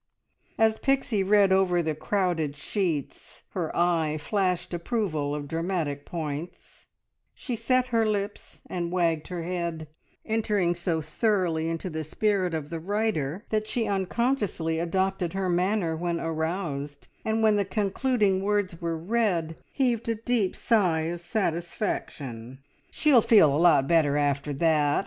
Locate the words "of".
5.35-5.47, 12.55-12.71, 21.01-21.21